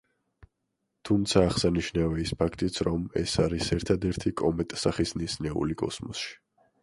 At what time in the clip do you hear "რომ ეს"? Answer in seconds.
2.87-3.35